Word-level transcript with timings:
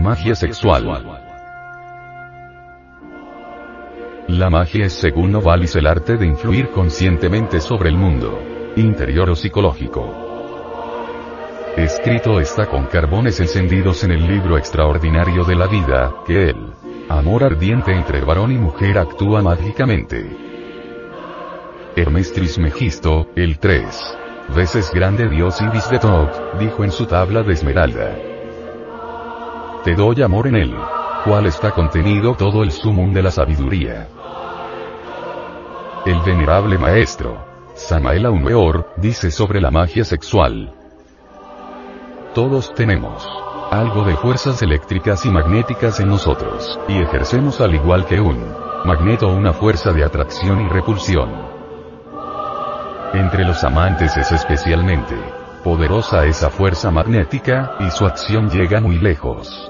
Magia 0.00 0.34
sexual. 0.34 0.86
La 4.28 4.48
magia 4.48 4.86
es 4.86 4.94
según 4.94 5.30
Novalis 5.30 5.76
el 5.76 5.86
arte 5.86 6.16
de 6.16 6.24
influir 6.24 6.70
conscientemente 6.70 7.60
sobre 7.60 7.90
el 7.90 7.98
mundo, 7.98 8.40
interior 8.76 9.28
o 9.28 9.36
psicológico. 9.36 10.30
Escrito 11.76 12.40
está 12.40 12.64
con 12.64 12.86
carbones 12.86 13.40
encendidos 13.40 14.02
en 14.04 14.12
el 14.12 14.26
libro 14.26 14.56
extraordinario 14.56 15.44
de 15.44 15.54
la 15.54 15.66
vida, 15.66 16.14
que 16.26 16.48
el 16.48 16.72
amor 17.10 17.44
ardiente 17.44 17.92
entre 17.92 18.22
varón 18.22 18.52
y 18.52 18.56
mujer 18.56 18.96
actúa 18.96 19.42
mágicamente. 19.42 20.34
Hermes 21.94 22.32
Trismegisto, 22.32 23.26
el 23.36 23.58
3 23.58 24.16
veces 24.56 24.90
grande 24.92 25.28
Dios 25.28 25.60
Ibis 25.60 25.90
de 25.90 25.98
Toc, 25.98 26.58
dijo 26.58 26.84
en 26.84 26.90
su 26.90 27.04
tabla 27.04 27.42
de 27.42 27.52
esmeralda. 27.52 28.29
Te 29.84 29.94
doy 29.94 30.20
amor 30.22 30.46
en 30.46 30.56
él, 30.56 30.76
cual 31.24 31.46
está 31.46 31.70
contenido 31.70 32.34
todo 32.34 32.62
el 32.62 32.70
sumum 32.70 33.14
de 33.14 33.22
la 33.22 33.30
sabiduría. 33.30 34.08
El 36.04 36.20
venerable 36.20 36.76
maestro, 36.76 37.42
Samael 37.74 38.26
Aumeor, 38.26 38.92
dice 38.98 39.30
sobre 39.30 39.58
la 39.58 39.70
magia 39.70 40.04
sexual. 40.04 40.74
Todos 42.34 42.74
tenemos 42.74 43.26
algo 43.70 44.04
de 44.04 44.16
fuerzas 44.16 44.60
eléctricas 44.60 45.24
y 45.24 45.30
magnéticas 45.30 45.98
en 46.00 46.08
nosotros, 46.08 46.78
y 46.86 47.00
ejercemos 47.00 47.60
al 47.62 47.74
igual 47.74 48.04
que 48.04 48.20
un 48.20 48.38
magneto 48.84 49.28
una 49.28 49.54
fuerza 49.54 49.92
de 49.92 50.04
atracción 50.04 50.60
y 50.60 50.68
repulsión. 50.68 51.30
Entre 53.14 53.44
los 53.44 53.64
amantes 53.64 54.14
es 54.18 54.30
especialmente 54.30 55.16
poderosa 55.62 56.24
esa 56.24 56.50
fuerza 56.50 56.90
magnética, 56.90 57.76
y 57.80 57.90
su 57.90 58.06
acción 58.06 58.48
llega 58.50 58.80
muy 58.80 58.98
lejos. 58.98 59.69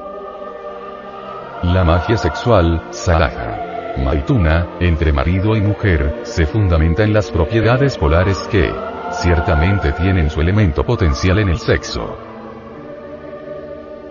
La 1.63 1.85
magia 1.85 2.17
sexual, 2.17 2.89
Saraja, 2.91 3.95
Maituna, 3.99 4.67
entre 4.81 5.13
marido 5.13 5.55
y 5.57 5.61
mujer, 5.61 6.21
se 6.23 6.47
fundamenta 6.47 7.03
en 7.03 7.13
las 7.13 7.31
propiedades 7.31 7.99
polares 7.99 8.39
que, 8.51 8.73
ciertamente 9.11 9.93
tienen 9.93 10.31
su 10.31 10.41
elemento 10.41 10.85
potencial 10.85 11.39
en 11.39 11.51
el 11.51 11.59
sexo. 11.59 12.17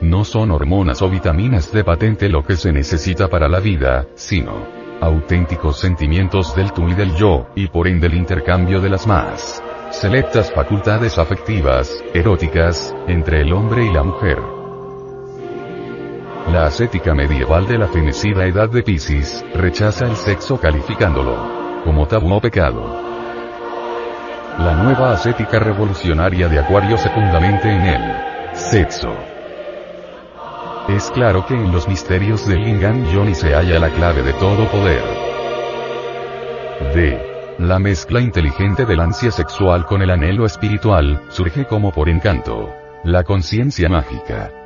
No 0.01 0.23
son 0.23 0.51
hormonas 0.51 1.01
o 1.01 1.09
vitaminas 1.09 1.71
de 1.71 1.83
patente 1.83 2.29
lo 2.29 2.43
que 2.43 2.55
se 2.55 2.71
necesita 2.71 3.27
para 3.27 3.47
la 3.47 3.59
vida, 3.59 4.05
sino 4.13 4.67
auténticos 5.01 5.79
sentimientos 5.79 6.55
del 6.55 6.71
tú 6.71 6.87
y 6.87 6.93
del 6.93 7.15
yo, 7.15 7.47
y 7.55 7.67
por 7.67 7.87
ende 7.87 8.07
el 8.07 8.13
intercambio 8.13 8.79
de 8.79 8.89
las 8.89 9.07
más 9.07 9.63
selectas 9.89 10.51
facultades 10.53 11.17
afectivas, 11.17 12.03
eróticas, 12.13 12.95
entre 13.07 13.41
el 13.41 13.53
hombre 13.53 13.85
y 13.85 13.91
la 13.91 14.03
mujer. 14.03 14.58
La 16.47 16.65
ascética 16.65 17.13
medieval 17.13 17.67
de 17.67 17.77
la 17.77 17.87
fenecida 17.87 18.45
edad 18.45 18.69
de 18.69 18.81
Piscis, 18.81 19.45
rechaza 19.53 20.07
el 20.07 20.15
sexo 20.15 20.59
calificándolo 20.59 21.59
como 21.83 22.07
tabú 22.07 22.33
o 22.33 22.41
pecado. 22.41 22.81
La 24.57 24.73
nueva 24.83 25.11
ascética 25.11 25.59
revolucionaria 25.59 26.47
de 26.47 26.59
Acuario 26.59 26.97
se 26.97 27.09
fundamenta 27.09 27.69
en 27.69 27.81
el 27.81 28.55
sexo. 28.55 29.13
Es 30.87 31.11
claro 31.11 31.45
que 31.45 31.53
en 31.53 31.71
los 31.71 31.87
misterios 31.87 32.47
del 32.47 32.63
Lingam 32.63 33.05
Yoni 33.11 33.35
se 33.35 33.53
halla 33.53 33.79
la 33.79 33.89
clave 33.89 34.23
de 34.23 34.33
todo 34.33 34.67
poder. 34.69 35.03
D. 36.95 37.55
La 37.59 37.77
mezcla 37.77 38.21
inteligente 38.21 38.85
del 38.85 39.01
ansia 39.01 39.31
sexual 39.31 39.85
con 39.85 40.01
el 40.01 40.09
anhelo 40.09 40.45
espiritual, 40.45 41.21
surge 41.29 41.65
como 41.65 41.91
por 41.91 42.09
encanto. 42.09 42.73
La 43.03 43.23
conciencia 43.23 43.87
mágica. 43.87 44.58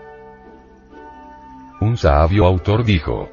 Un 1.84 1.98
sabio 1.98 2.46
autor 2.46 2.86
dijo. 2.86 3.30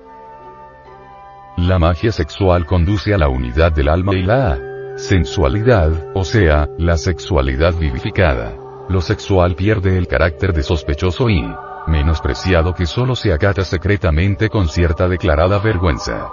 La 1.57 1.79
magia 1.79 2.11
sexual 2.11 2.67
conduce 2.67 3.15
a 3.15 3.17
la 3.17 3.29
unidad 3.29 3.71
del 3.71 3.89
alma 3.89 4.17
y 4.17 4.23
la 4.23 4.59
sensualidad, 4.97 5.93
o 6.17 6.25
sea, 6.25 6.69
la 6.77 6.97
sexualidad 6.97 7.75
vivificada. 7.75 8.53
Lo 8.89 9.03
sexual 9.03 9.55
pierde 9.55 9.97
el 9.97 10.09
carácter 10.09 10.53
de 10.53 10.65
sospechoso 10.65 11.31
y 11.31 11.49
menospreciado 11.87 12.75
que 12.75 12.87
solo 12.87 13.15
se 13.15 13.33
acata 13.33 13.63
secretamente 13.63 14.49
con 14.49 14.67
cierta 14.67 15.07
declarada 15.07 15.61
vergüenza. 15.61 16.29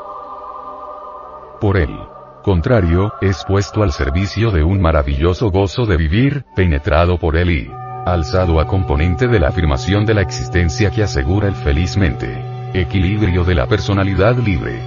Por 1.61 1.77
él 1.77 1.95
contrario, 2.41 3.13
es 3.21 3.43
puesto 3.45 3.83
al 3.83 3.91
servicio 3.91 4.51
de 4.51 4.63
un 4.63 4.81
maravilloso 4.81 5.51
gozo 5.51 5.85
de 5.85 5.97
vivir, 5.97 6.45
penetrado 6.55 7.19
por 7.19 7.35
él 7.35 7.51
y 7.51 7.86
alzado 8.13 8.59
a 8.59 8.67
componente 8.67 9.27
de 9.27 9.39
la 9.39 9.49
afirmación 9.49 10.05
de 10.05 10.13
la 10.13 10.21
existencia 10.21 10.91
que 10.91 11.03
asegura 11.03 11.47
el 11.47 11.55
felizmente 11.55 12.43
equilibrio 12.73 13.43
de 13.43 13.55
la 13.55 13.65
personalidad 13.67 14.35
libre. 14.37 14.81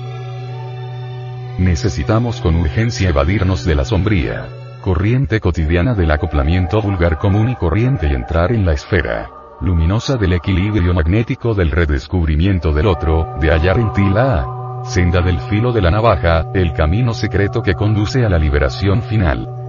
Necesitamos 1.59 2.41
con 2.41 2.57
urgencia 2.57 3.09
evadirnos 3.09 3.65
de 3.65 3.75
la 3.75 3.85
sombría 3.85 4.49
corriente 4.81 5.41
cotidiana 5.41 5.95
del 5.95 6.11
acoplamiento 6.11 6.81
vulgar 6.81 7.19
común 7.19 7.51
y 7.51 7.57
corriente 7.57 8.09
y 8.09 8.15
entrar 8.15 8.53
en 8.53 8.65
la 8.65 8.73
esfera 8.73 9.31
luminosa 9.61 10.17
del 10.17 10.33
equilibrio 10.33 10.95
magnético 10.95 11.53
del 11.53 11.71
redescubrimiento 11.71 12.73
del 12.73 12.87
otro, 12.87 13.35
de 13.41 13.51
hallar 13.51 13.79
en 13.79 13.93
ti 13.93 14.09
la 14.09 14.47
senda 14.85 15.21
del 15.21 15.39
filo 15.39 15.73
de 15.73 15.83
la 15.83 15.91
navaja, 15.91 16.47
el 16.55 16.73
camino 16.73 17.13
secreto 17.13 17.63
que 17.63 17.75
conduce 17.75 18.25
a 18.25 18.31
la 18.31 18.39
liberación 18.39 19.03
final. 19.03 19.60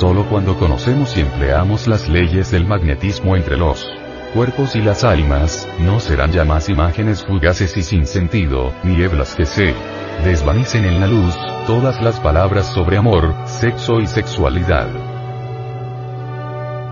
Solo 0.00 0.26
cuando 0.28 0.58
conocemos 0.58 1.16
y 1.16 1.20
empleamos 1.20 1.86
las 1.88 2.06
leyes 2.06 2.50
del 2.50 2.66
magnetismo 2.66 3.34
entre 3.34 3.56
los 3.56 3.88
cuerpos 4.34 4.76
y 4.76 4.82
las 4.82 5.04
almas, 5.04 5.66
no 5.78 6.00
serán 6.00 6.32
ya 6.32 6.44
más 6.44 6.68
imágenes 6.68 7.24
fugaces 7.24 7.74
y 7.78 7.82
sin 7.82 8.06
sentido, 8.06 8.74
nieblas 8.84 9.34
que 9.34 9.46
se 9.46 9.74
desvanecen 10.22 10.84
en 10.84 11.00
la 11.00 11.06
luz, 11.06 11.34
todas 11.66 12.02
las 12.02 12.20
palabras 12.20 12.66
sobre 12.66 12.98
amor, 12.98 13.34
sexo 13.46 13.98
y 14.00 14.06
sexualidad. 14.06 14.88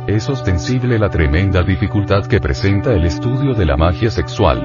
Es 0.07 0.31
ostensible 0.31 0.99
la 0.99 1.11
tremenda 1.11 1.63
dificultad 1.63 2.25
que 2.25 2.41
presenta 2.41 2.95
el 2.95 3.05
estudio 3.05 3.53
de 3.53 3.67
la 3.67 3.77
magia 3.77 4.11
sexual. 4.11 4.63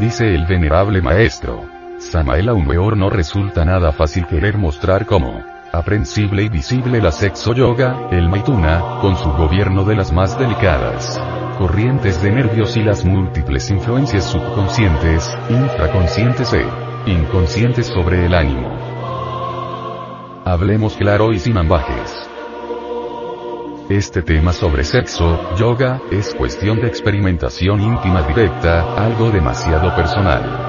Dice 0.00 0.34
el 0.34 0.44
venerable 0.46 1.02
maestro. 1.02 1.64
Samael 1.98 2.48
Aumeor 2.48 2.96
no 2.96 3.10
resulta 3.10 3.64
nada 3.64 3.92
fácil 3.92 4.26
querer 4.26 4.56
mostrar 4.58 5.06
cómo 5.06 5.47
aprensible 5.72 6.42
y 6.42 6.48
visible 6.48 7.00
la 7.00 7.12
sexo 7.12 7.54
yoga, 7.54 8.08
el 8.10 8.28
maituna, 8.28 8.98
con 9.00 9.16
su 9.16 9.30
gobierno 9.32 9.84
de 9.84 9.96
las 9.96 10.12
más 10.12 10.38
delicadas 10.38 11.20
corrientes 11.58 12.22
de 12.22 12.30
nervios 12.30 12.76
y 12.76 12.82
las 12.82 13.04
múltiples 13.04 13.68
influencias 13.70 14.30
subconscientes, 14.30 15.36
infraconscientes 15.50 16.52
e 16.52 16.64
inconscientes 17.06 17.86
sobre 17.86 18.26
el 18.26 18.32
ánimo. 18.32 18.70
Hablemos 20.44 20.96
claro 20.96 21.32
y 21.32 21.40
sin 21.40 21.58
ambajes. 21.58 22.28
Este 23.88 24.22
tema 24.22 24.52
sobre 24.52 24.84
sexo, 24.84 25.56
yoga, 25.56 26.00
es 26.12 26.32
cuestión 26.32 26.80
de 26.80 26.86
experimentación 26.86 27.80
íntima 27.80 28.22
directa, 28.22 28.94
algo 28.94 29.30
demasiado 29.32 29.94
personal. 29.96 30.67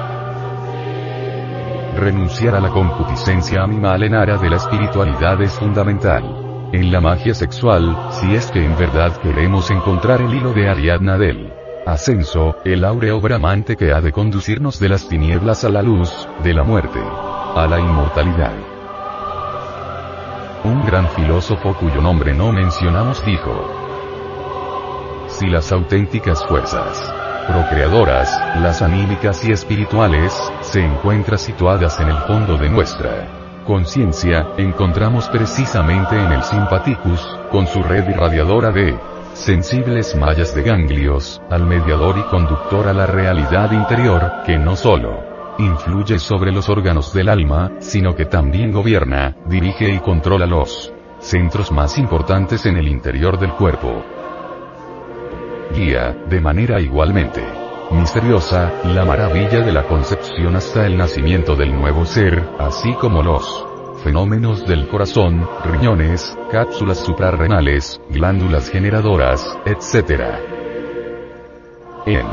Renunciar 2.00 2.54
a 2.54 2.60
la 2.60 2.70
concupiscencia 2.70 3.62
animal 3.62 4.02
en 4.04 4.14
área 4.14 4.38
de 4.38 4.48
la 4.48 4.56
espiritualidad 4.56 5.42
es 5.42 5.52
fundamental. 5.52 6.70
En 6.72 6.90
la 6.90 6.98
magia 6.98 7.34
sexual, 7.34 7.94
si 8.10 8.34
es 8.34 8.50
que 8.50 8.64
en 8.64 8.74
verdad 8.78 9.14
queremos 9.18 9.70
encontrar 9.70 10.22
el 10.22 10.32
hilo 10.32 10.54
de 10.54 10.70
Ariadna 10.70 11.18
del 11.18 11.52
ascenso, 11.84 12.56
el 12.64 12.86
áureo 12.86 13.20
bramante 13.20 13.76
que 13.76 13.92
ha 13.92 14.00
de 14.00 14.12
conducirnos 14.12 14.80
de 14.80 14.88
las 14.88 15.10
tinieblas 15.10 15.62
a 15.64 15.68
la 15.68 15.82
luz, 15.82 16.26
de 16.42 16.54
la 16.54 16.62
muerte 16.62 17.00
a 17.00 17.66
la 17.68 17.78
inmortalidad. 17.78 18.54
Un 20.64 20.82
gran 20.86 21.06
filósofo 21.10 21.74
cuyo 21.74 22.00
nombre 22.00 22.32
no 22.32 22.50
mencionamos 22.50 23.22
dijo, 23.26 23.52
si 25.28 25.48
las 25.48 25.70
auténticas 25.70 26.46
fuerzas 26.46 27.19
procreadoras, 27.50 28.30
las 28.60 28.80
anímicas 28.80 29.44
y 29.44 29.50
espirituales, 29.50 30.32
se 30.60 30.84
encuentran 30.84 31.38
situadas 31.38 31.98
en 31.98 32.08
el 32.08 32.16
fondo 32.18 32.56
de 32.56 32.70
nuestra 32.70 33.64
conciencia, 33.66 34.46
encontramos 34.56 35.28
precisamente 35.28 36.16
en 36.16 36.32
el 36.32 36.42
simpaticus, 36.42 37.20
con 37.50 37.66
su 37.66 37.82
red 37.82 38.08
irradiadora 38.08 38.70
de 38.70 38.96
sensibles 39.32 40.14
mallas 40.14 40.54
de 40.54 40.62
ganglios, 40.62 41.42
al 41.50 41.66
mediador 41.66 42.18
y 42.18 42.22
conductor 42.30 42.86
a 42.86 42.92
la 42.92 43.06
realidad 43.06 43.72
interior, 43.72 44.42
que 44.46 44.56
no 44.56 44.76
solo 44.76 45.28
influye 45.58 46.18
sobre 46.18 46.52
los 46.52 46.68
órganos 46.68 47.12
del 47.12 47.28
alma, 47.28 47.72
sino 47.80 48.14
que 48.14 48.26
también 48.26 48.72
gobierna, 48.72 49.36
dirige 49.46 49.92
y 49.92 49.98
controla 49.98 50.46
los 50.46 50.92
centros 51.18 51.70
más 51.70 51.98
importantes 51.98 52.64
en 52.64 52.76
el 52.76 52.88
interior 52.88 53.38
del 53.38 53.52
cuerpo. 53.52 54.19
Guía, 55.74 56.16
de 56.28 56.40
manera 56.40 56.80
igualmente 56.80 57.42
misteriosa, 57.90 58.72
la 58.84 59.04
maravilla 59.04 59.60
de 59.60 59.72
la 59.72 59.84
concepción 59.84 60.56
hasta 60.56 60.86
el 60.86 60.96
nacimiento 60.96 61.56
del 61.56 61.72
nuevo 61.72 62.04
ser, 62.04 62.48
así 62.58 62.92
como 62.94 63.22
los 63.22 63.66
fenómenos 64.04 64.66
del 64.66 64.88
corazón, 64.88 65.46
riñones, 65.64 66.36
cápsulas 66.50 66.98
suprarrenales, 66.98 68.00
glándulas 68.08 68.70
generadoras, 68.70 69.58
etc. 69.66 70.22
En 72.06 72.26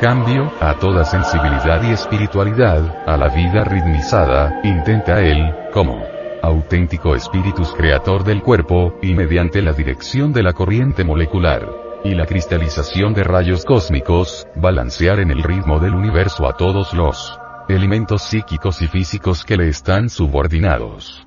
cambio, 0.00 0.50
a 0.60 0.74
toda 0.78 1.04
sensibilidad 1.04 1.82
y 1.82 1.92
espiritualidad, 1.92 3.04
a 3.06 3.16
la 3.16 3.28
vida 3.28 3.64
ritmizada, 3.64 4.60
intenta 4.64 5.20
él, 5.20 5.54
como 5.72 6.02
auténtico 6.42 7.14
espíritus 7.14 7.72
creador 7.74 8.24
del 8.24 8.42
cuerpo, 8.42 8.98
y 9.02 9.14
mediante 9.14 9.62
la 9.62 9.72
dirección 9.72 10.32
de 10.32 10.42
la 10.42 10.52
corriente 10.52 11.04
molecular 11.04 11.83
y 12.04 12.14
la 12.14 12.26
cristalización 12.26 13.14
de 13.14 13.24
rayos 13.24 13.64
cósmicos, 13.64 14.46
balancear 14.54 15.18
en 15.20 15.30
el 15.30 15.42
ritmo 15.42 15.80
del 15.80 15.94
universo 15.94 16.46
a 16.46 16.56
todos 16.56 16.92
los 16.92 17.38
elementos 17.68 18.22
psíquicos 18.22 18.82
y 18.82 18.86
físicos 18.86 19.44
que 19.44 19.56
le 19.56 19.68
están 19.68 20.10
subordinados. 20.10 21.26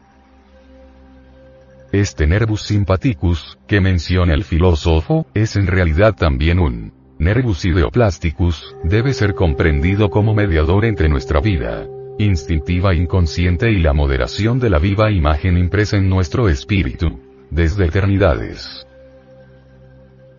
Este 1.91 2.27
nervus 2.27 2.61
sympathicus, 2.61 3.57
que 3.67 3.81
menciona 3.81 4.33
el 4.33 4.43
filósofo, 4.43 5.25
es 5.33 5.55
en 5.55 5.67
realidad 5.67 6.15
también 6.15 6.59
un 6.59 6.93
nervus 7.17 7.65
ideoplasticus, 7.65 8.75
debe 8.83 9.13
ser 9.13 9.33
comprendido 9.33 10.09
como 10.09 10.35
mediador 10.35 10.85
entre 10.85 11.09
nuestra 11.09 11.41
vida 11.41 11.87
instintiva 12.19 12.95
inconsciente 12.95 13.71
y 13.71 13.79
la 13.79 13.93
moderación 13.93 14.59
de 14.59 14.71
la 14.71 14.79
viva 14.79 15.11
imagen 15.11 15.57
impresa 15.57 15.97
en 15.97 16.09
nuestro 16.09 16.49
espíritu, 16.49 17.19
desde 17.51 17.85
eternidades. 17.85 18.86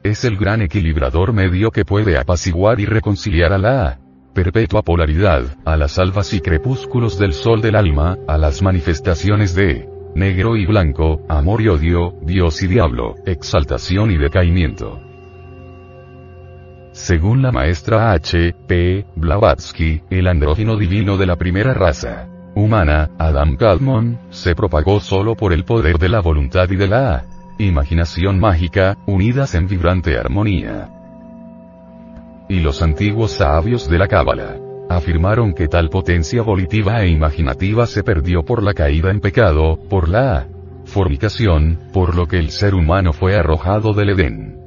Es 0.03 0.25
el 0.25 0.37
gran 0.37 0.62
equilibrador 0.62 1.33
medio 1.33 1.71
que 1.71 1.85
puede 1.85 2.19
apaciguar 2.19 2.81
y 2.81 2.87
reconciliar 2.87 3.53
a 3.53 3.59
la 3.59 3.99
perpetua 4.33 4.83
polaridad, 4.83 5.45
a 5.65 5.77
las 5.77 5.99
alvas 5.99 6.33
y 6.33 6.41
crepúsculos 6.41 7.19
del 7.19 7.33
sol 7.33 7.61
del 7.61 7.75
alma, 7.75 8.17
a 8.29 8.39
las 8.39 8.62
manifestaciones 8.62 9.55
de 9.55 9.89
negro 10.15 10.56
y 10.56 10.67
blanco, 10.67 11.23
amor 11.29 11.61
y 11.61 11.69
odio, 11.69 12.15
Dios 12.23 12.62
y 12.62 12.69
diablo, 12.69 13.17
exaltación 13.27 14.11
y 14.12 14.17
decaimiento. 14.17 15.00
Según 16.93 17.43
la 17.43 17.53
maestra 17.53 18.12
H. 18.12 18.55
P. 18.67 19.06
Blavatsky, 19.17 20.03
el 20.11 20.27
andrógino 20.29 20.77
divino 20.77 21.17
de 21.17 21.27
la 21.27 21.37
primera 21.37 21.75
raza 21.75 22.29
humana, 22.55 23.11
Adam 23.19 23.56
Kadmon, 23.56 24.19
se 24.31 24.55
propagó 24.55 25.00
solo 25.00 25.35
por 25.37 25.53
el 25.53 25.65
poder 25.65 25.99
de 25.99 26.09
la 26.09 26.21
voluntad 26.21 26.69
y 26.71 26.77
de 26.77 26.89
la 26.89 27.25
imaginación 27.59 28.39
mágica, 28.39 28.97
unidas 29.07 29.55
en 29.55 29.67
vibrante 29.67 30.17
armonía. 30.17 30.89
Y 32.49 32.61
los 32.61 32.83
antiguos 32.83 33.33
sabios 33.33 33.89
de 33.89 33.99
la 33.99 34.09
Cábala 34.09 34.57
afirmaron 34.89 35.53
que 35.53 35.69
tal 35.69 35.91
potencia 35.91 36.43
volitiva 36.43 37.03
e 37.03 37.09
imaginativa 37.09 37.87
se 37.87 38.03
perdió 38.03 38.45
por 38.45 38.63
la 38.63 38.73
caída 38.73 39.11
en 39.11 39.21
pecado, 39.21 39.79
por 39.91 40.09
la 40.09 40.47
fornicación, 40.85 41.79
por 41.93 42.15
lo 42.15 42.27
que 42.27 42.39
el 42.39 42.51
ser 42.51 42.75
humano 42.75 43.13
fue 43.13 43.37
arrojado 43.37 43.93
del 43.93 44.11
Edén. 44.11 44.59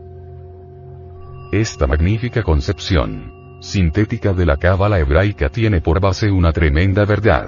Esta 1.52 1.88
magnífica 1.88 2.44
concepción 2.44 3.58
sintética 3.62 4.34
de 4.34 4.46
la 4.46 4.58
cábala 4.58 5.00
hebraica 5.00 5.50
tiene 5.50 5.82
por 5.82 6.00
base 6.00 6.32
una 6.32 6.52
tremenda 6.52 7.06
verdad. 7.06 7.48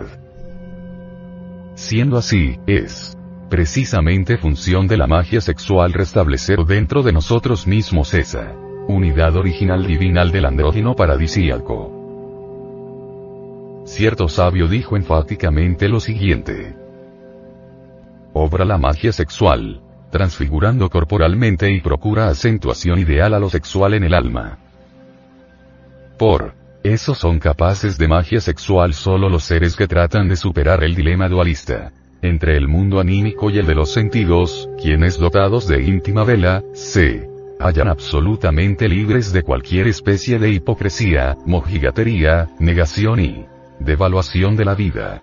Siendo 1.76 2.18
así, 2.18 2.60
es 2.68 3.18
precisamente 3.50 4.38
función 4.38 4.88
de 4.88 4.98
la 4.98 5.08
magia 5.08 5.42
sexual 5.42 5.94
restablecer 5.94 6.60
dentro 6.66 7.04
de 7.04 7.14
nosotros 7.14 7.68
mismos 7.68 8.14
esa 8.14 8.54
unidad 8.88 9.36
original 9.36 9.86
divinal 9.86 10.32
del 10.32 10.46
andrógeno 10.46 10.96
paradisíaco. 10.96 11.92
Cierto 13.86 14.28
sabio 14.28 14.68
dijo 14.68 14.96
enfáticamente 14.96 15.88
lo 15.90 16.00
siguiente. 16.00 16.76
Obra 18.34 18.66
la 18.66 18.78
magia 18.78 19.12
sexual, 19.12 19.82
transfigurando 20.10 20.90
corporalmente 20.90 21.72
y 21.72 21.82
procura 21.82 22.30
acentuación 22.30 23.00
ideal 23.00 23.34
a 23.34 23.40
lo 23.40 23.50
sexual 23.50 23.94
en 23.94 24.04
el 24.04 24.14
alma. 24.14 24.58
Por 26.18 26.54
eso 26.84 27.16
son 27.16 27.40
capaces 27.40 27.98
de 27.98 28.08
magia 28.08 28.42
sexual 28.42 28.94
solo 28.94 29.30
los 29.30 29.44
seres 29.44 29.76
que 29.76 29.88
tratan 29.88 30.28
de 30.28 30.36
superar 30.36 30.84
el 30.84 30.96
dilema 30.96 31.30
dualista 31.30 31.92
entre 32.24 32.56
el 32.56 32.70
mundo 32.70 33.02
anímico 33.02 33.50
y 33.50 33.60
el 33.60 33.68
de 33.68 33.76
los 33.76 33.92
sentidos, 33.92 34.70
quienes 34.82 35.18
dotados 35.20 35.68
de 35.68 35.84
íntima 35.84 36.24
vela, 36.24 36.64
se 36.74 37.30
hallan 37.60 37.90
absolutamente 37.90 38.88
libres 38.88 39.34
de 39.34 39.44
cualquier 39.44 39.88
especie 39.88 40.40
de 40.40 40.50
hipocresía, 40.50 41.38
mojigatería, 41.46 42.50
negación 42.60 43.20
y 43.20 43.46
devaluación 43.80 44.56
de 44.56 44.66
la 44.66 44.74
vida. 44.74 45.22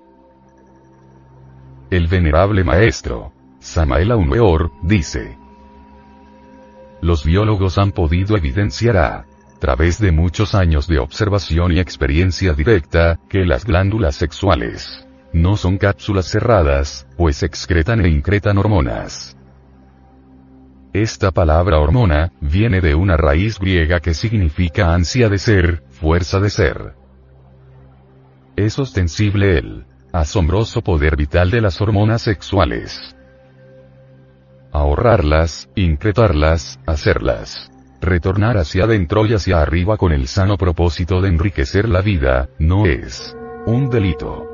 El 1.91 2.07
venerable 2.07 2.65
maestro, 2.65 3.33
Samael 3.61 4.13
Aumeor, 4.13 4.71
dice. 4.83 5.39
Los 7.01 7.25
biólogos 7.25 7.79
han 7.79 7.93
podido 7.93 8.37
evidenciar 8.37 8.99
a 8.99 9.25
través 9.59 9.99
de 9.99 10.13
muchos 10.13 10.55
años 10.55 10.87
de 10.87 10.99
observación 10.99 11.73
y 11.73 11.81
experiencia 11.81 12.53
directa, 12.53 13.19
que 13.29 13.47
las 13.47 13.65
glándulas 13.65 14.17
sexuales 14.17 15.07
no 15.33 15.57
son 15.57 15.79
cápsulas 15.79 16.27
cerradas, 16.27 17.07
pues 17.17 17.43
excretan 17.43 18.05
e 18.05 18.09
incretan 18.09 18.59
hormonas. 18.59 19.37
Esta 20.93 21.31
palabra 21.31 21.79
hormona, 21.79 22.33
viene 22.41 22.81
de 22.81 22.95
una 22.95 23.17
raíz 23.17 23.59
griega 23.59 24.01
que 24.01 24.15
significa 24.15 24.93
ansia 24.93 25.29
de 25.29 25.39
ser, 25.39 25.83
fuerza 25.91 26.41
de 26.41 26.51
ser. 26.51 26.95
Es 28.57 28.79
ostensible 28.79 29.59
el 29.59 29.87
asombroso 30.13 30.83
poder 30.83 31.17
vital 31.17 31.51
de 31.51 31.61
las 31.61 31.81
hormonas 31.81 32.23
sexuales 32.23 33.15
ahorrarlas, 34.73 35.69
incretarlas, 35.75 36.81
hacerlas. 36.87 37.71
Retornar 38.01 38.57
hacia 38.57 38.85
adentro 38.85 39.27
y 39.27 39.35
hacia 39.35 39.61
arriba 39.61 39.97
con 39.97 40.13
el 40.13 40.27
sano 40.27 40.57
propósito 40.57 41.21
de 41.21 41.29
enriquecer 41.29 41.89
la 41.89 42.01
vida, 42.01 42.49
no 42.59 42.87
es 42.87 43.37
un 43.67 43.91
delito. 43.91 44.50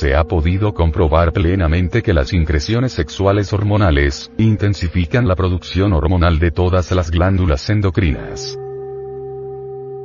Se 0.00 0.16
ha 0.16 0.24
podido 0.24 0.72
comprobar 0.72 1.30
plenamente 1.30 2.00
que 2.00 2.14
las 2.14 2.32
increciones 2.32 2.92
sexuales 2.92 3.52
hormonales, 3.52 4.32
intensifican 4.38 5.28
la 5.28 5.36
producción 5.36 5.92
hormonal 5.92 6.38
de 6.38 6.50
todas 6.50 6.90
las 6.92 7.10
glándulas 7.10 7.68
endocrinas. 7.68 8.58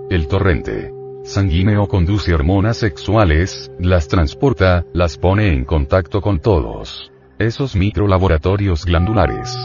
El 0.10 0.28
torrente 0.28 0.92
sanguíneo 1.24 1.88
conduce 1.88 2.34
hormonas 2.34 2.76
sexuales, 2.76 3.72
las 3.80 4.10
transporta, 4.10 4.84
las 4.92 5.18
pone 5.18 5.54
en 5.54 5.64
contacto 5.64 6.20
con 6.20 6.42
todos 6.42 7.10
esos 7.40 7.74
microlaboratorios 7.78 8.84
glandulares. 8.84 9.56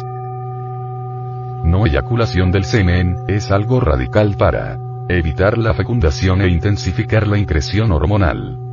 No 1.64 1.86
eyaculación 1.86 2.52
del 2.52 2.62
semen, 2.62 3.16
es 3.26 3.50
algo 3.50 3.80
radical 3.80 4.36
para 4.38 4.78
evitar 5.08 5.58
la 5.58 5.74
fecundación 5.74 6.40
e 6.40 6.46
intensificar 6.46 7.26
la 7.26 7.36
increción 7.36 7.90
hormonal. 7.90 8.69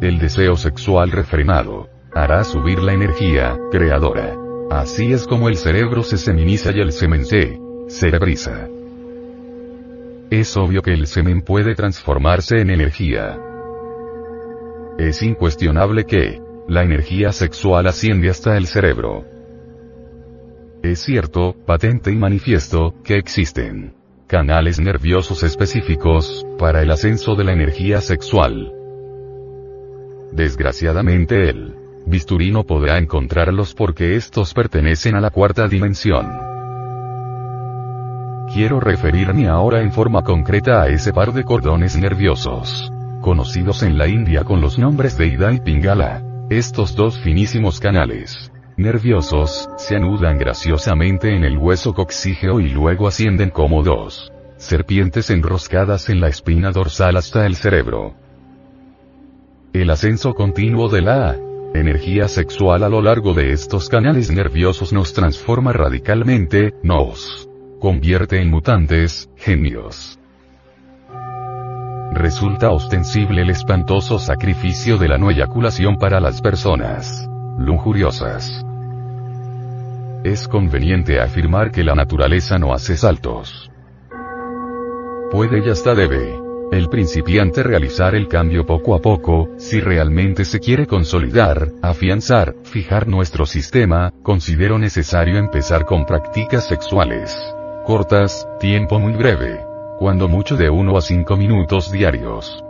El 0.00 0.18
deseo 0.18 0.56
sexual 0.56 1.10
refrenado 1.10 1.88
hará 2.12 2.44
subir 2.44 2.82
la 2.82 2.92
energía 2.92 3.56
creadora. 3.70 4.36
Así 4.70 5.12
es 5.12 5.26
como 5.26 5.48
el 5.48 5.56
cerebro 5.56 6.02
se 6.02 6.18
seminiza 6.18 6.72
y 6.72 6.80
el 6.80 6.92
semen 6.92 7.24
se 7.24 7.58
cerebriza. 7.88 8.68
Es 10.30 10.56
obvio 10.56 10.82
que 10.82 10.92
el 10.92 11.06
semen 11.06 11.42
puede 11.42 11.74
transformarse 11.74 12.60
en 12.60 12.70
energía. 12.70 13.38
Es 14.98 15.22
incuestionable 15.22 16.04
que, 16.04 16.40
la 16.66 16.82
energía 16.82 17.32
sexual 17.32 17.86
asciende 17.86 18.30
hasta 18.30 18.56
el 18.56 18.66
cerebro. 18.66 19.24
Es 20.82 21.00
cierto, 21.00 21.54
patente 21.66 22.10
y 22.10 22.16
manifiesto, 22.16 22.94
que 23.04 23.16
existen 23.16 23.94
canales 24.26 24.80
nerviosos 24.80 25.42
específicos 25.42 26.44
para 26.58 26.82
el 26.82 26.90
ascenso 26.90 27.34
de 27.36 27.44
la 27.44 27.52
energía 27.52 28.00
sexual. 28.00 28.72
Desgraciadamente 30.34 31.48
el 31.48 31.76
bisturí 32.06 32.50
no 32.50 32.64
podrá 32.64 32.98
encontrarlos 32.98 33.72
porque 33.72 34.16
estos 34.16 34.52
pertenecen 34.52 35.14
a 35.14 35.20
la 35.20 35.30
cuarta 35.30 35.68
dimensión. 35.68 36.26
Quiero 38.52 38.80
referirme 38.80 39.46
ahora 39.48 39.80
en 39.80 39.92
forma 39.92 40.22
concreta 40.22 40.82
a 40.82 40.88
ese 40.88 41.12
par 41.12 41.32
de 41.32 41.44
cordones 41.44 41.96
nerviosos, 41.96 42.90
conocidos 43.20 43.84
en 43.84 43.96
la 43.96 44.08
India 44.08 44.42
con 44.42 44.60
los 44.60 44.76
nombres 44.76 45.16
de 45.16 45.28
Ida 45.28 45.52
y 45.52 45.60
Pingala. 45.60 46.20
Estos 46.50 46.96
dos 46.96 47.18
finísimos 47.20 47.78
canales 47.78 48.50
nerviosos, 48.76 49.68
se 49.76 49.94
anudan 49.94 50.36
graciosamente 50.36 51.34
en 51.34 51.44
el 51.44 51.58
hueso 51.58 51.94
coxígeo 51.94 52.58
y 52.58 52.70
luego 52.70 53.06
ascienden 53.06 53.50
como 53.50 53.84
dos 53.84 54.32
serpientes 54.56 55.30
enroscadas 55.30 56.08
en 56.08 56.20
la 56.20 56.28
espina 56.28 56.72
dorsal 56.72 57.16
hasta 57.16 57.46
el 57.46 57.54
cerebro. 57.54 58.23
El 59.74 59.90
ascenso 59.90 60.34
continuo 60.34 60.88
de 60.88 61.02
la 61.02 61.36
energía 61.74 62.28
sexual 62.28 62.84
a 62.84 62.88
lo 62.88 63.02
largo 63.02 63.34
de 63.34 63.50
estos 63.50 63.88
canales 63.88 64.30
nerviosos 64.30 64.92
nos 64.92 65.12
transforma 65.12 65.72
radicalmente, 65.72 66.74
nos 66.84 67.48
convierte 67.80 68.40
en 68.40 68.50
mutantes, 68.50 69.28
genios 69.36 70.18
resulta 72.12 72.70
ostensible 72.70 73.42
el 73.42 73.50
espantoso 73.50 74.20
sacrificio 74.20 74.98
de 74.98 75.08
la 75.08 75.18
no 75.18 75.32
eyaculación 75.32 75.96
para 75.96 76.20
las 76.20 76.40
personas 76.40 77.28
lujuriosas. 77.58 78.64
Es 80.22 80.46
conveniente 80.46 81.20
afirmar 81.20 81.72
que 81.72 81.82
la 81.82 81.96
naturaleza 81.96 82.56
no 82.58 82.72
hace 82.72 82.96
saltos 82.96 83.68
puede 85.32 85.66
y 85.66 85.68
hasta 85.68 85.96
debe. 85.96 86.43
El 86.74 86.88
principiante 86.88 87.62
realizar 87.62 88.16
el 88.16 88.26
cambio 88.26 88.66
poco 88.66 88.96
a 88.96 88.98
poco, 88.98 89.50
si 89.58 89.80
realmente 89.80 90.44
se 90.44 90.58
quiere 90.58 90.88
consolidar, 90.88 91.68
afianzar, 91.82 92.56
fijar 92.64 93.06
nuestro 93.06 93.46
sistema, 93.46 94.12
considero 94.24 94.76
necesario 94.76 95.38
empezar 95.38 95.84
con 95.84 96.04
prácticas 96.04 96.66
sexuales. 96.66 97.32
Cortas, 97.86 98.48
tiempo 98.58 98.98
muy 98.98 99.12
breve. 99.12 99.60
Cuando 100.00 100.26
mucho 100.26 100.56
de 100.56 100.68
1 100.68 100.98
a 100.98 101.00
5 101.00 101.36
minutos 101.36 101.92
diarios. 101.92 102.64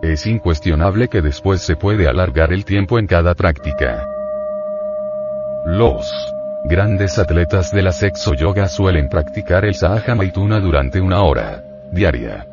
Es 0.00 0.24
incuestionable 0.24 1.08
que 1.08 1.22
después 1.22 1.60
se 1.60 1.74
puede 1.74 2.06
alargar 2.06 2.52
el 2.52 2.64
tiempo 2.64 3.00
en 3.00 3.08
cada 3.08 3.34
práctica. 3.34 4.06
Los 5.66 6.08
grandes 6.66 7.18
atletas 7.18 7.72
de 7.72 7.82
la 7.82 7.90
sexo 7.90 8.34
yoga 8.34 8.68
suelen 8.68 9.08
practicar 9.08 9.64
el 9.64 9.74
Sahaja 9.74 10.14
Maituna 10.14 10.60
durante 10.60 11.00
una 11.00 11.24
hora 11.24 11.64
diaria. 11.92 12.46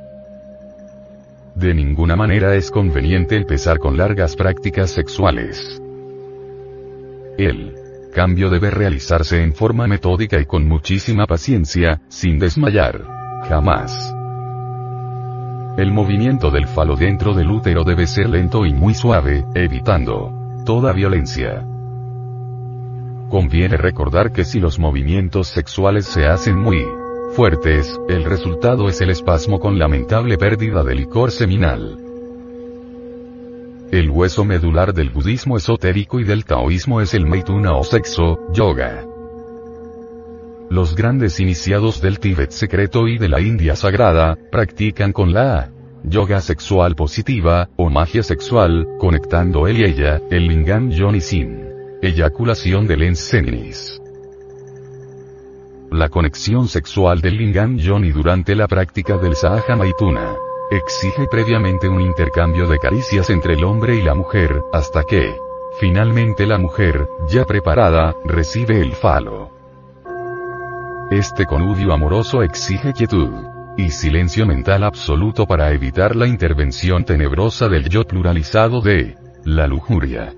De 1.55 1.73
ninguna 1.73 2.15
manera 2.15 2.55
es 2.55 2.69
conveniente 2.69 3.35
empezar 3.35 3.79
con 3.79 3.97
largas 3.97 4.35
prácticas 4.35 4.91
sexuales. 4.91 5.81
El 7.37 7.73
cambio 8.13 8.49
debe 8.49 8.69
realizarse 8.69 9.41
en 9.41 9.53
forma 9.53 9.87
metódica 9.87 10.39
y 10.39 10.45
con 10.45 10.67
muchísima 10.67 11.25
paciencia, 11.25 12.01
sin 12.09 12.37
desmayar. 12.37 13.03
Jamás. 13.47 14.13
El 15.77 15.93
movimiento 15.93 16.51
del 16.51 16.67
falo 16.67 16.97
dentro 16.97 17.33
del 17.33 17.49
útero 17.49 17.85
debe 17.85 18.07
ser 18.07 18.29
lento 18.29 18.65
y 18.65 18.73
muy 18.73 18.93
suave, 18.93 19.45
evitando 19.55 20.61
toda 20.65 20.91
violencia. 20.91 21.65
Conviene 23.29 23.77
recordar 23.77 24.33
que 24.33 24.43
si 24.43 24.59
los 24.59 24.79
movimientos 24.79 25.47
sexuales 25.47 26.05
se 26.05 26.25
hacen 26.25 26.57
muy 26.57 26.83
fuertes, 27.35 27.99
el 28.07 28.23
resultado 28.23 28.89
es 28.89 29.01
el 29.01 29.09
espasmo 29.09 29.59
con 29.59 29.79
lamentable 29.79 30.37
pérdida 30.37 30.83
de 30.83 30.95
licor 30.95 31.31
seminal. 31.31 31.97
El 33.91 34.09
hueso 34.09 34.45
medular 34.45 34.93
del 34.93 35.09
budismo 35.09 35.57
esotérico 35.57 36.19
y 36.19 36.23
del 36.23 36.45
taoísmo 36.45 37.01
es 37.01 37.13
el 37.13 37.25
meituna 37.25 37.75
o 37.75 37.83
sexo, 37.83 38.39
yoga. 38.53 39.05
Los 40.69 40.95
grandes 40.95 41.39
iniciados 41.39 41.99
del 41.99 42.19
Tíbet 42.19 42.51
secreto 42.51 43.07
y 43.07 43.17
de 43.17 43.29
la 43.29 43.41
India 43.41 43.75
sagrada, 43.75 44.37
practican 44.51 45.11
con 45.11 45.33
la 45.33 45.71
yoga 46.03 46.41
sexual 46.41 46.95
positiva, 46.95 47.69
o 47.75 47.89
magia 47.89 48.23
sexual, 48.23 48.87
conectando 48.99 49.67
él 49.67 49.79
y 49.79 49.83
ella, 49.85 50.21
el 50.29 50.47
lingam 50.47 50.91
yoni 50.91 51.21
sin 51.21 51.67
eyaculación 52.01 52.87
del 52.87 53.03
enseninis. 53.03 53.98
La 55.99 56.07
conexión 56.07 56.69
sexual 56.69 57.19
del 57.19 57.35
lingam 57.35 57.77
yoni 57.77 58.13
durante 58.13 58.55
la 58.55 58.69
práctica 58.69 59.17
del 59.17 59.35
sahaja 59.35 59.75
maituna 59.75 60.33
exige 60.71 61.27
previamente 61.29 61.89
un 61.89 61.99
intercambio 61.99 62.69
de 62.69 62.79
caricias 62.79 63.29
entre 63.29 63.55
el 63.55 63.65
hombre 63.65 63.97
y 63.97 64.01
la 64.01 64.15
mujer, 64.15 64.61
hasta 64.71 65.03
que, 65.03 65.35
finalmente 65.77 66.47
la 66.47 66.57
mujer, 66.57 67.05
ya 67.27 67.43
preparada, 67.43 68.15
recibe 68.23 68.79
el 68.79 68.93
falo. 68.93 69.51
Este 71.11 71.45
conudio 71.45 71.91
amoroso 71.91 72.43
exige 72.43 72.93
quietud 72.93 73.33
y 73.75 73.89
silencio 73.89 74.45
mental 74.45 74.85
absoluto 74.85 75.45
para 75.47 75.73
evitar 75.73 76.15
la 76.15 76.27
intervención 76.27 77.03
tenebrosa 77.03 77.67
del 77.67 77.89
yo 77.89 78.05
pluralizado 78.05 78.79
de 78.79 79.17
la 79.43 79.67
lujuria. 79.67 80.33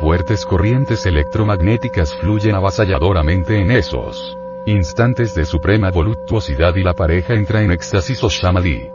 Fuertes 0.00 0.44
corrientes 0.46 1.06
electromagnéticas 1.06 2.14
fluyen 2.16 2.54
avasalladoramente 2.54 3.60
en 3.60 3.70
esos 3.70 4.36
instantes 4.66 5.34
de 5.34 5.44
suprema 5.44 5.90
voluptuosidad 5.90 6.76
y 6.76 6.82
la 6.82 6.94
pareja 6.94 7.34
entra 7.34 7.62
en 7.62 7.72
éxtasis 7.72 8.22
o 8.22 8.28
shamadhi. 8.28 8.88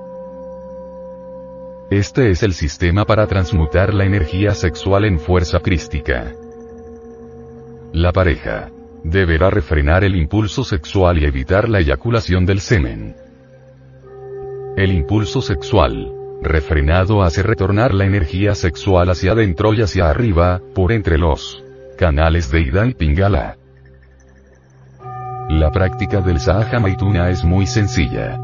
Este 1.90 2.32
es 2.32 2.44
el 2.44 2.54
sistema 2.54 3.06
para 3.06 3.28
transmutar 3.28 3.94
la 3.94 4.06
energía 4.06 4.54
sexual 4.54 5.06
en 5.06 5.20
fuerza 5.20 5.60
crística. 5.60 6.34
La 7.94 8.12
pareja 8.12 8.70
deberá 9.04 9.50
refrenar 9.50 10.04
el 10.04 10.16
impulso 10.16 10.64
sexual 10.64 11.20
y 11.20 11.26
evitar 11.26 11.70
la 11.70 11.80
eyaculación 11.80 12.46
del 12.46 12.60
semen. 12.60 13.16
El 14.76 14.92
impulso 14.92 15.42
sexual, 15.42 16.14
refrenado 16.42 17.24
hace 17.24 17.44
retornar 17.44 17.94
la 17.94 18.06
energía 18.06 18.56
sexual 18.56 19.10
hacia 19.10 19.32
adentro 19.32 19.74
y 19.74 19.82
hacia 19.82 20.10
arriba, 20.10 20.62
por 20.74 20.92
entre 20.92 21.18
los 21.18 21.64
canales 21.98 22.52
de 22.52 22.62
Ida 22.62 22.86
y 22.86 22.94
Pingala. 22.94 23.58
La 25.50 25.72
práctica 25.72 26.22
del 26.22 26.40
Sahaja 26.40 26.80
Maituna 26.80 27.30
es 27.30 27.44
muy 27.44 27.66
sencilla. 27.66 28.38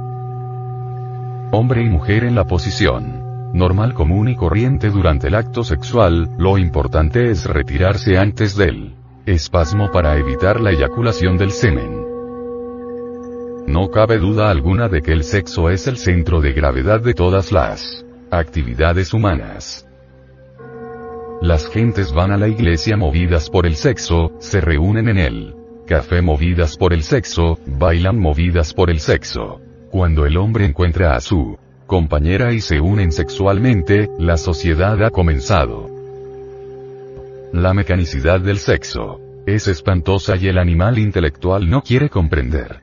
Hombre 1.52 1.84
y 1.84 1.90
mujer 1.90 2.24
en 2.24 2.36
la 2.36 2.46
posición 2.46 3.24
normal 3.54 3.94
común 3.94 4.30
y 4.30 4.36
corriente 4.36 4.90
durante 4.90 5.28
el 5.28 5.36
acto 5.36 5.64
sexual, 5.64 6.30
lo 6.38 6.58
importante 6.58 7.30
es 7.30 7.46
retirarse 7.46 8.18
antes 8.18 8.58
del 8.58 8.96
espasmo 9.26 9.92
para 9.92 10.18
evitar 10.18 10.60
la 10.60 10.72
eyaculación 10.72 11.38
del 11.38 11.52
semen. 11.52 12.03
No 13.68 13.90
cabe 13.90 14.18
duda 14.18 14.50
alguna 14.50 14.90
de 14.90 15.02
que 15.02 15.14
el 15.14 15.24
sexo 15.24 15.70
es 15.70 15.88
el 15.88 15.98
centro 15.98 16.42
de 16.42 16.52
gravedad 16.52 17.02
de 17.02 17.14
todas 17.14 17.52
las 17.52 18.06
actividades 18.30 19.14
humanas. 19.14 19.88
Las 21.42 21.68
gentes 21.68 22.14
van 22.14 22.32
a 22.32 22.38
la 22.38 22.48
iglesia 22.48 22.98
movidas 22.98 23.50
por 23.50 23.66
el 23.66 23.76
sexo, 23.76 24.34
se 24.40 24.62
reúnen 24.62 25.10
en 25.10 25.18
el 25.18 25.56
café 25.86 26.22
movidas 26.22 26.78
por 26.78 26.94
el 26.94 27.04
sexo, 27.04 27.60
bailan 27.66 28.20
movidas 28.20 28.74
por 28.74 28.90
el 28.90 29.00
sexo. 29.00 29.60
Cuando 29.92 30.26
el 30.26 30.38
hombre 30.38 30.66
encuentra 30.66 31.16
a 31.16 31.22
su 31.22 31.58
compañera 31.88 32.54
y 32.54 32.62
se 32.62 32.80
unen 32.80 33.12
sexualmente, 33.12 34.10
la 34.18 34.38
sociedad 34.38 35.02
ha 35.04 35.10
comenzado. 35.10 35.90
La 37.52 37.74
mecanicidad 37.74 38.40
del 38.40 38.58
sexo 38.58 39.20
es 39.46 39.68
espantosa 39.68 40.36
y 40.38 40.48
el 40.48 40.58
animal 40.58 40.98
intelectual 40.98 41.70
no 41.70 41.82
quiere 41.82 42.10
comprender. 42.10 42.83